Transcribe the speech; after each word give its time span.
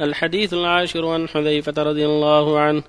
الحديث 0.00 0.54
العاشر 0.54 1.06
عن 1.06 1.28
حذيفة 1.28 1.82
رضي 1.82 2.06
الله 2.06 2.58
عنه 2.58 2.82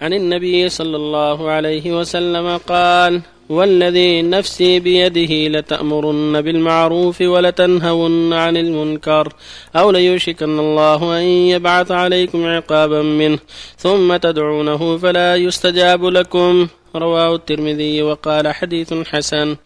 عن 0.00 0.12
النبي 0.12 0.68
صلى 0.68 0.96
الله 0.96 1.50
عليه 1.50 1.98
وسلم 1.98 2.56
قال 2.56 3.20
والذي 3.48 4.22
نفسي 4.22 4.80
بيده 4.80 5.58
لتأمرن 5.58 6.40
بالمعروف 6.40 7.20
ولتنهون 7.20 8.32
عن 8.32 8.56
المنكر 8.56 9.32
أو 9.76 9.90
ليوشكن 9.90 10.58
الله 10.58 11.18
أن 11.18 11.22
يبعث 11.22 11.90
عليكم 11.90 12.46
عقابا 12.46 13.02
منه 13.02 13.38
ثم 13.76 14.16
تدعونه 14.16 14.98
فلا 14.98 15.36
يستجاب 15.36 16.04
لكم. 16.04 16.66
رواه 16.96 17.34
الترمذي 17.34 18.02
وقال 18.02 18.54
حديث 18.54 18.94
حسن. 18.94 19.56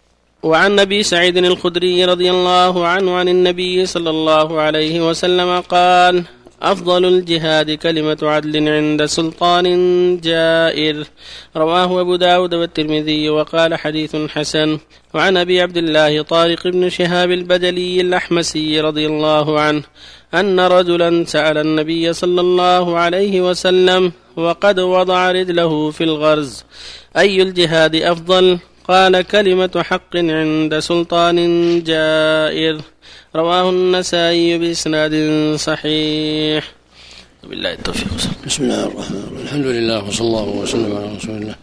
وعن 0.42 0.78
أبي 0.78 1.02
سعيد 1.02 1.36
الخدري 1.36 2.04
رضي 2.04 2.30
الله 2.30 2.86
عنه 2.86 3.14
عن 3.14 3.28
النبي 3.28 3.86
صلى 3.86 4.10
الله 4.10 4.60
عليه 4.60 5.08
وسلم 5.08 5.60
قال 5.60 6.24
أفضل 6.73 7.05
الجهاد 7.05 7.71
كلمة 7.71 8.19
عدل 8.23 8.69
عند 8.69 9.05
سلطان 9.05 9.66
جائر. 10.20 11.07
رواه 11.57 12.01
أبو 12.01 12.16
داود 12.16 12.55
والترمذي 12.55 13.30
وقال 13.30 13.74
حديث 13.74 14.16
حسن. 14.16 14.79
وعن 15.15 15.37
أبي 15.37 15.60
عبد 15.60 15.77
الله 15.77 16.23
طارق 16.23 16.66
بن 16.69 16.88
شهاب 16.88 17.30
البدلي 17.30 18.01
الأحمسي 18.01 18.80
رضي 18.80 19.07
الله 19.07 19.60
عنه 19.60 19.83
أن 20.34 20.60
رجلا 20.60 21.24
سأل 21.24 21.59
النبي 21.59 22.12
صلى 22.12 22.41
الله 22.41 22.98
عليه 22.98 23.41
وسلم 23.41 24.12
وقد 24.37 24.80
وضع 24.80 25.30
رجله 25.30 25.91
في 25.91 26.05
الغرز. 26.05 26.65
أي 27.16 27.43
الجهاد 27.43 27.95
أفضل؟ 27.95 28.59
قال 28.88 29.22
كلمة 29.22 29.82
حق 29.82 30.16
عند 30.16 30.78
سلطان 30.78 31.36
جائر. 31.82 32.80
رواه 33.36 33.70
النسائي 33.70 34.59
بإسناد 34.59 35.14
صحيح. 35.56 36.72
وبالله 37.45 37.72
التوفيق. 37.72 38.09
بسم 38.46 38.62
الله 38.62 38.84
الرحمن 38.84 39.16
الرحيم. 39.16 39.42
الحمد 39.42 39.66
لله 39.66 40.04
وصلى 40.04 40.26
الله 40.26 40.42
وسلم 40.42 40.96
على 40.96 41.16
رسول 41.16 41.30
الله 41.30 41.54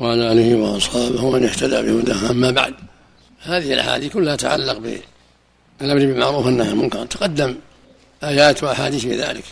وعلى 0.00 0.32
آله 0.32 0.56
وأصحابه 0.56 1.24
ومن 1.24 1.44
اهتدى 1.44 1.82
بهداه. 1.82 2.30
أما 2.30 2.50
بعد 2.50 2.74
هذه 3.42 3.72
الأحاديث 3.72 4.12
كلها 4.12 4.36
تتعلق 4.36 4.78
بالأمر 4.78 5.98
بالمعروف 5.98 6.46
والنهي 6.46 6.66
عن 6.66 6.72
المنكر. 6.72 7.06
تقدم 7.06 7.54
آيات 8.24 8.62
وأحاديث 8.64 9.00
في 9.00 9.16
ذلك. 9.16 9.44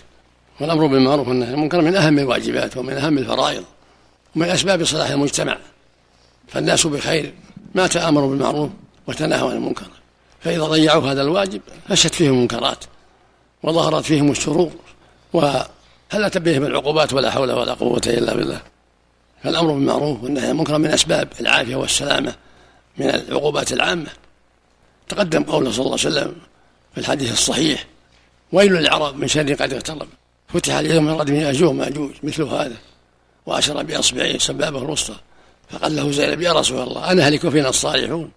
والأمر 0.60 0.86
بالمعروف 0.86 1.28
والنهي 1.28 1.48
عن 1.48 1.54
المنكر 1.54 1.80
من 1.80 1.96
أهم 1.96 2.18
الواجبات 2.18 2.76
ومن 2.76 2.92
أهم 2.92 3.18
الفرائض 3.18 3.64
ومن 4.36 4.48
أسباب 4.48 4.84
صلاح 4.84 5.10
المجتمع. 5.10 5.58
فالناس 6.48 6.86
بخير 6.86 7.34
ما 7.74 7.86
تآمروا 7.86 8.30
بالمعروف 8.30 8.70
وتناهوا 9.06 9.50
عن 9.50 9.56
المنكر. 9.56 9.86
فإذا 10.40 10.64
ضيعوا 10.64 11.10
هذا 11.10 11.22
الواجب 11.22 11.60
فشت 11.88 12.14
فيهم 12.14 12.34
المنكرات 12.34 12.84
وظهرت 13.62 14.04
فيهم 14.04 14.30
الشرور 14.30 14.72
وهلت 15.32 16.38
بهم 16.38 16.64
العقوبات 16.64 17.12
ولا 17.12 17.30
حول 17.30 17.52
ولا 17.52 17.74
قوة 17.74 18.02
إلا 18.06 18.34
بالله. 18.34 18.60
فالأمر 19.42 19.72
بالمعروف 19.72 20.22
والنهي 20.22 20.44
عن 20.44 20.50
المنكر 20.50 20.78
من 20.78 20.90
أسباب 20.90 21.28
العافية 21.40 21.76
والسلامة 21.76 22.34
من 22.98 23.10
العقوبات 23.10 23.72
العامة. 23.72 24.10
تقدم 25.08 25.42
قوله 25.42 25.70
صلى 25.70 25.86
الله 25.86 25.98
عليه 26.04 26.10
وسلم 26.10 26.36
في 26.94 27.00
الحديث 27.00 27.32
الصحيح 27.32 27.86
ويل 28.52 28.72
للعرب 28.72 29.16
من 29.16 29.28
شر 29.28 29.54
قد 29.54 29.72
اقترب 29.72 30.08
فتح 30.48 30.74
اليوم 30.74 31.04
من 31.04 31.12
ردم 31.12 31.34
يأجوج 31.34 31.74
مأجوج 31.74 32.10
مثل 32.22 32.42
هذا 32.42 32.76
واشار 33.46 33.82
بأصبعه 33.82 34.38
سبابه 34.38 34.78
الوسطى. 34.78 35.14
فقال 35.70 35.96
له 35.96 36.10
زينب 36.10 36.40
يا 36.40 36.52
رسول 36.52 36.82
الله 36.82 37.10
أنا 37.12 37.28
هلك 37.28 37.48
فينا 37.48 37.68
الصالحون؟ 37.68 38.30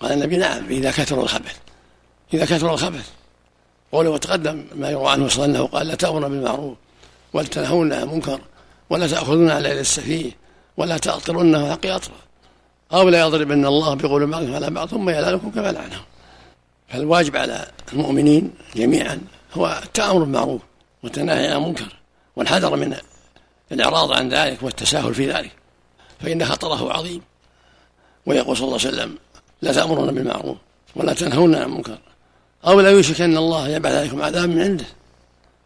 قال 0.00 0.12
النبي 0.12 0.36
نعم 0.36 0.66
إذا 0.68 0.90
كثر 0.90 1.22
الخبث 1.22 1.56
إذا 2.34 2.44
كثر 2.44 2.74
الخبث. 2.74 3.10
قوله 3.92 4.10
وتقدم 4.10 4.64
ما 4.74 4.90
يروى 4.90 5.10
عنه 5.10 5.28
صلى 5.28 5.44
الله 5.44 5.56
عليه 5.56 5.64
وسلم 5.64 5.78
قال 5.78 5.86
لا 5.86 5.94
تأمرون 5.94 6.28
بالمعروف 6.28 6.76
ولا 7.32 7.46
تنهون 7.46 7.92
عن 7.92 8.02
المنكر 8.02 8.40
ولا 8.90 9.06
تأخذون 9.06 9.50
على 9.50 9.70
يد 9.70 9.78
السفيه 9.78 10.32
ولا 10.76 10.98
تأطرن 10.98 11.70
حق 11.70 11.86
أطرا 11.86 12.14
أو 12.92 13.08
لا 13.08 13.20
يضربن 13.20 13.66
الله 13.66 13.94
بقول 13.94 14.26
بعضهم 14.26 14.54
على 14.54 14.70
بعض 14.70 14.88
ثم 14.88 15.10
يلعنكم 15.10 15.50
كما 15.50 15.72
لعنهم. 15.72 16.02
فالواجب 16.88 17.36
على 17.36 17.66
المؤمنين 17.92 18.52
جميعا 18.76 19.20
هو 19.54 19.80
التأمر 19.82 20.18
بالمعروف 20.18 20.60
والتناهي 21.02 21.46
عن 21.48 21.56
المنكر 21.56 21.96
والحذر 22.36 22.76
من 22.76 22.96
الإعراض 23.72 24.12
عن 24.12 24.28
ذلك 24.28 24.62
والتساهل 24.62 25.14
في 25.14 25.32
ذلك. 25.32 25.52
فإن 26.20 26.44
خطره 26.44 26.92
عظيم. 26.92 27.22
ويقول 28.26 28.56
صلى 28.56 28.66
الله 28.66 28.78
عليه 28.78 28.88
وسلم 28.88 29.18
لا 29.62 29.72
تأمرون 29.72 30.14
بالمعروف 30.14 30.56
ولا 30.96 31.12
تنهون 31.12 31.54
عن 31.54 31.62
المنكر 31.62 31.98
أو 32.66 32.80
لا 32.80 32.90
يوشك 32.90 33.20
أن 33.20 33.36
الله 33.36 33.68
يبعث 33.68 33.94
عليكم 33.94 34.22
عذاب 34.22 34.48
من 34.48 34.60
عنده 34.60 34.86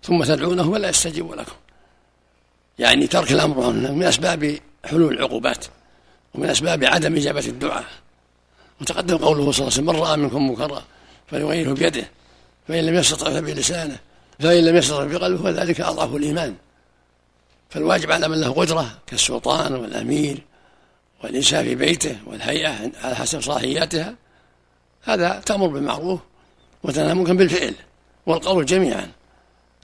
ثم 0.02 0.24
تدعونه 0.24 0.68
ولا 0.68 0.88
يستجيب 0.88 1.32
لكم. 1.32 1.56
يعني 2.78 3.06
ترك 3.06 3.32
الأمر 3.32 3.72
من 3.72 4.02
أسباب 4.02 4.58
حلول 4.84 5.14
العقوبات 5.14 5.64
ومن 6.34 6.48
أسباب 6.48 6.84
عدم 6.84 7.16
إجابة 7.16 7.46
الدعاء. 7.46 7.84
وتقدم 8.80 9.16
قوله 9.16 9.52
صلى 9.52 9.68
الله 9.68 9.72
عليه 9.72 9.82
وسلم 9.82 9.86
من 9.86 9.96
رأى 9.96 10.16
منكم 10.16 10.48
منكرا 10.48 10.82
فليغيره 11.26 11.72
بيده 11.72 12.08
فإن 12.68 12.86
لم 12.86 12.94
يستطع 12.94 13.30
فبلسانه 13.30 13.96
فإن 14.40 14.64
لم 14.64 14.76
يستطع 14.76 15.04
بقلبه 15.04 15.42
فذلك 15.42 15.80
أضعف 15.80 16.14
الإيمان. 16.14 16.54
فالواجب 17.70 18.12
على 18.12 18.28
من 18.28 18.40
له 18.40 18.52
قدرة 18.52 18.98
كالسلطان 19.06 19.74
والأمير 19.74 20.42
والإنسان 21.24 21.64
في 21.64 21.74
بيته 21.74 22.18
والهيئة 22.26 22.90
على 23.02 23.16
حسب 23.16 23.40
صلاحياتها 23.40 24.14
هذا 25.02 25.40
تأمر 25.46 25.66
بالمعروف 25.66 26.20
وتنهى 26.82 27.14
منكر 27.14 27.32
بالفعل 27.32 27.74
والقول 28.26 28.66
جميعا. 28.66 29.10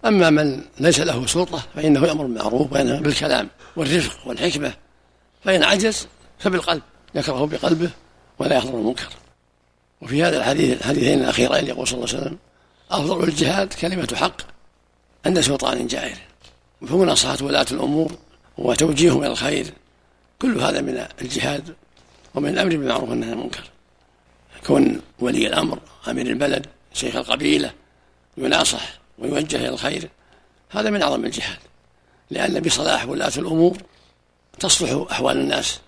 أما 0.04 0.30
من 0.30 0.64
ليس 0.80 1.00
له 1.00 1.26
سلطة 1.26 1.62
فإنه 1.74 2.06
يأمر 2.06 2.22
بالمعروف 2.22 2.72
وينهى 2.72 3.00
بالكلام 3.00 3.48
والرفق 3.76 4.28
والحكمة 4.28 4.74
فإن 5.44 5.62
عجز 5.62 6.06
فبالقلب 6.38 6.82
يكره 7.14 7.46
بقلبه 7.46 7.90
ولا 8.38 8.56
يحضر 8.56 8.78
المنكر. 8.78 9.08
وفي 10.02 10.24
هذا 10.24 10.36
الحديث 10.36 10.78
الحديثين 10.78 11.20
الأخيرين 11.20 11.66
يقول 11.66 11.88
صلى 11.88 11.98
الله 11.98 12.08
عليه 12.08 12.18
وسلم 12.18 12.38
أفضل 12.90 13.24
الجهاد 13.24 13.72
كلمة 13.72 14.08
حق 14.14 14.36
عند 15.26 15.40
سلطان 15.40 15.86
جائر. 15.86 16.16
فمناصحة 16.86 17.38
ولاة 17.42 17.66
الأمور 17.70 18.12
وتوجيههم 18.58 19.18
إلى 19.18 19.32
الخير. 19.32 19.72
كل 20.42 20.60
هذا 20.60 20.80
من 20.80 21.06
الجهاد 21.22 21.74
ومن 22.34 22.48
الأمر 22.48 22.76
بالمعروف 22.76 23.10
والنهي 23.10 23.30
عن 23.30 23.38
المنكر. 23.38 23.70
كون 24.66 25.00
ولي 25.18 25.46
الأمر 25.46 25.78
أمير 26.08 26.26
البلد 26.26 26.66
شيخ 26.92 27.16
القبيلة 27.16 27.72
يناصح 28.36 28.98
ويوجه 29.18 29.56
إلى 29.56 29.68
الخير 29.68 30.10
هذا 30.70 30.90
من 30.90 31.02
أعظم 31.02 31.24
الجهاد. 31.24 31.58
لأن 32.30 32.60
بصلاح 32.60 33.08
ولاة 33.08 33.32
الأمور 33.36 33.78
تصلح 34.60 35.06
أحوال 35.10 35.36
الناس 35.36 35.80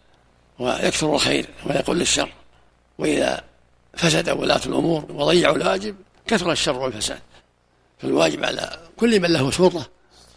ويكثر 0.58 1.14
الخير 1.14 1.46
ويقل 1.66 2.00
الشر. 2.00 2.32
وإذا 2.98 3.44
فسد 3.96 4.30
ولاة 4.30 4.60
الأمور 4.66 5.12
وضيعوا 5.12 5.56
الواجب 5.56 5.96
كثر 6.26 6.52
الشر 6.52 6.78
والفساد. 6.78 7.20
فالواجب 7.98 8.44
على 8.44 8.78
كل 8.96 9.20
من 9.20 9.32
له 9.32 9.50
سلطة 9.50 9.95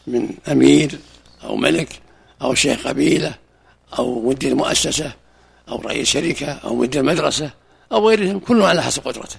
من 0.10 0.30
أمير 0.52 1.00
أو 1.44 1.56
ملك 1.56 2.02
أو 2.42 2.54
شيخ 2.54 2.88
قبيلة 2.88 3.36
أو 4.00 4.22
مدير 4.22 4.56
مؤسسة 4.56 5.12
أو 5.70 5.82
رئيس 5.82 6.08
شركة 6.08 6.52
أو 6.52 6.76
مدير 6.76 7.04
مدرسة 7.04 7.52
أو 7.92 8.10
غيرهم 8.10 8.40
كل 8.40 8.62
على 8.62 8.82
حسب 8.82 9.08
قدرته. 9.08 9.38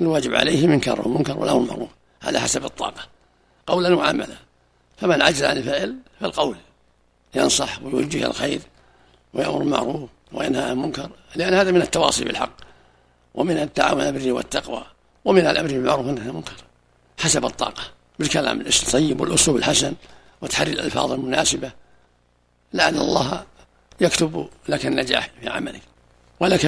الواجب 0.00 0.34
عليه 0.34 0.66
منكر 0.66 1.08
ومنكر 1.08 1.38
والأمر 1.38 1.60
معروف 1.60 1.90
على 2.22 2.40
حسب 2.40 2.64
الطاقة. 2.64 3.08
قولا 3.66 3.94
وعملا. 3.94 4.36
فمن 4.96 5.22
عجز 5.22 5.44
عن 5.44 5.56
الفعل 5.56 5.96
فالقول. 6.20 6.56
ينصح 7.34 7.82
ويوجه 7.82 8.26
الخير 8.26 8.60
ويأمر 9.34 9.58
بالمعروف 9.58 10.10
وينهى 10.32 10.62
عن 10.62 10.70
المنكر 10.70 11.10
لأن 11.36 11.54
هذا 11.54 11.70
من 11.70 11.82
التواصي 11.82 12.24
بالحق 12.24 12.56
ومن 13.34 13.56
التعاون 13.56 14.00
على 14.00 14.08
البر 14.08 14.32
والتقوى 14.32 14.84
ومن 15.24 15.46
الأمر 15.46 15.68
بالمعروف 15.68 16.06
والنهي 16.06 16.22
عن 16.22 16.28
المنكر 16.28 16.54
حسب 17.18 17.44
الطاقة. 17.44 17.82
بالكلام 18.22 18.60
الطيب 18.60 19.20
والأسلوب 19.20 19.56
الحسن 19.56 19.94
وتحري 20.42 20.72
الألفاظ 20.72 21.12
المناسبة. 21.12 21.70
لعل 22.74 22.96
الله 22.96 23.44
يكتب 24.00 24.48
لك 24.68 24.86
النجاح 24.86 25.30
في 25.40 25.48
عملك 25.48 25.80
ولك 26.40 26.66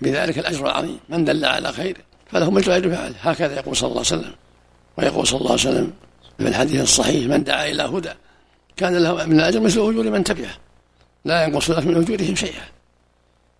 بذلك 0.00 0.38
الأجر 0.38 0.66
العظيم. 0.66 1.00
من 1.08 1.24
دل 1.24 1.44
على 1.44 1.72
خير 1.72 1.96
فله 2.30 2.50
مثل 2.50 2.70
أجر 2.70 2.90
فعله 2.90 3.14
هكذا 3.20 3.54
يقول 3.56 3.76
صلى 3.76 3.88
الله 3.88 4.04
عليه 4.06 4.20
وسلم. 4.20 4.34
ويقول 4.98 5.26
صلى 5.26 5.38
الله 5.38 5.50
عليه 5.50 5.60
وسلم 5.60 5.92
في 6.38 6.48
الحديث 6.48 6.82
الصحيح 6.82 7.26
من 7.26 7.44
دعا 7.44 7.68
إلى 7.68 7.82
هدى 7.82 8.12
كان 8.76 8.96
له 8.96 9.24
من 9.24 9.40
الأجر 9.40 9.60
مثل 9.60 9.80
أجور 9.80 10.10
من 10.10 10.24
تبعه 10.24 10.54
لا 11.24 11.44
ينقص 11.44 11.70
لك 11.70 11.86
من 11.86 11.96
أجورهم 11.96 12.34
شيئا. 12.34 12.64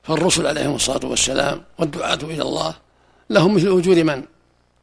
فالرسل 0.02 0.46
عليهم 0.46 0.74
الصلاة 0.74 1.06
والسلام 1.06 1.62
والدعاة 1.78 2.18
إلى 2.22 2.42
الله 2.42 2.74
لهم 3.30 3.54
مثل 3.54 3.78
أجور 3.78 4.04
من 4.04 4.22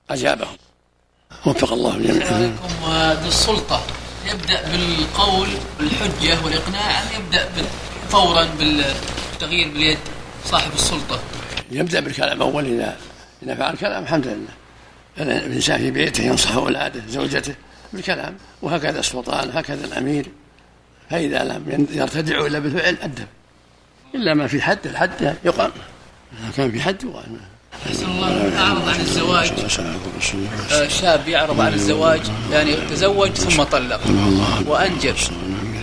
أجابهم. 0.09 0.57
وفق 1.45 1.74
الله 1.74 1.95
الجميع 1.95 2.51
السلطة. 3.27 3.83
يبدأ 4.31 4.62
بالقول 4.71 5.47
بالحجة 5.80 6.44
والإقناع 6.44 7.01
أم 7.01 7.07
يبدأ 7.15 7.50
فورا 8.09 8.47
بالتغيير 8.59 9.69
باليد 9.74 9.97
صاحب 10.45 10.74
السلطة؟ 10.74 11.19
يبدأ 11.71 12.00
بالكلام 12.00 12.41
أول 12.41 12.65
إذا 12.65 12.97
إذا 13.44 13.56
فعل 13.56 13.75
كلام 13.75 14.03
الحمد 14.03 14.27
لله. 14.27 14.53
الإنسان 15.18 15.77
في 15.77 15.91
بيته 15.91 16.24
ينصح 16.24 16.51
أولاده 16.51 17.01
زوجته 17.09 17.56
بالكلام 17.94 18.38
وهكذا 18.62 19.00
السلطان 19.00 19.50
هكذا 19.53 19.85
الأمير. 19.85 20.31
فإذا 21.09 21.44
لم 21.44 21.88
يرتدعوا 21.91 22.47
إلا 22.47 22.59
بالفعل 22.59 22.97
أدب. 23.01 23.27
إلا 24.15 24.33
ما 24.33 24.47
في 24.47 24.62
حد 24.62 24.77
الحد 24.85 25.35
يقام. 25.45 25.71
إذا 26.33 26.51
كان 26.57 26.71
في 26.71 26.81
حد 26.81 27.03
يقام. 27.03 27.38
أحسن 27.88 28.06
الله 28.06 28.59
أعرض 28.59 28.89
عن 28.89 29.00
الزواج. 29.00 29.51
آه، 30.71 30.88
شاب 30.88 31.27
يعرض 31.27 31.62
عن 31.62 31.74
الزواج 31.74 32.21
يعني 32.51 32.75
تزوج 32.89 33.31
ثم 33.31 33.63
طلق 33.63 34.01
وأنجب. 34.68 35.15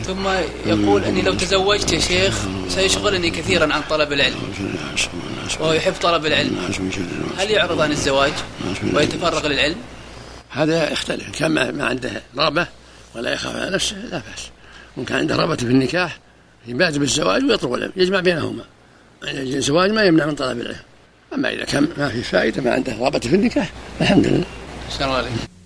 ثم 0.06 0.28
يقول 0.66 1.04
أني 1.04 1.22
لو 1.22 1.34
تزوجت 1.34 1.92
يا 1.92 2.00
شيخ 2.00 2.34
سيشغلني 2.68 3.30
كثيرا 3.30 3.72
عن 3.74 3.80
طلب 3.90 4.12
العلم. 4.12 4.36
وهو 5.60 5.72
يحب 5.72 5.92
طلب 6.02 6.26
العلم. 6.26 6.56
هل 7.38 7.50
يعرض 7.50 7.80
عن 7.80 7.90
الزواج 7.90 8.32
ويتفرغ 8.94 9.46
للعلم؟ 9.46 9.76
هذا 10.50 10.92
يختلف. 10.92 11.30
كان 11.38 11.50
ما 11.76 11.84
عنده 11.84 12.22
رغبة 12.38 12.66
ولا 13.14 13.32
يخاف 13.32 13.56
على 13.56 13.70
نفسه 13.70 13.96
لا 13.96 14.18
بأس. 14.18 14.50
وكان 14.96 15.18
عنده 15.18 15.36
رغبة 15.36 15.56
في 15.56 15.62
النكاح 15.62 16.18
يبادر 16.66 16.98
بالزواج 16.98 17.44
ويطلب 17.44 17.74
العلم 17.74 17.92
يجمع 17.96 18.20
بينهما. 18.20 18.64
يعني 19.22 19.56
الزواج 19.56 19.90
ما 19.90 20.04
يمنع 20.04 20.26
من 20.26 20.34
طلب 20.34 20.60
العلم. 20.60 20.89
أما 21.34 21.50
إذا 21.50 21.64
كان 21.64 21.88
ما 21.98 22.08
في 22.08 22.22
فائدة 22.22 22.62
ما 22.62 22.72
عنده 22.72 22.92
رغبة 22.92 23.18
في 23.18 23.36
النكاح 23.36 23.70
الحمد 24.00 24.26
لله. 24.26 24.44
السلام 24.88 25.10
عليكم. 25.10 25.59